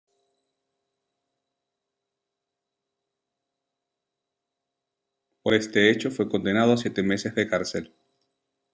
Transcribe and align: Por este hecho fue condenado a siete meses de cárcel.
Por 5.43 5.53
este 5.53 5.91
hecho 5.91 6.09
fue 6.09 6.27
condenado 6.27 6.73
a 6.73 6.77
siete 6.77 7.03
meses 7.03 7.35
de 7.35 7.47
cárcel. 7.47 7.93